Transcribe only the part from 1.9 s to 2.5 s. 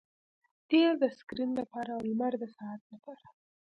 او لمر د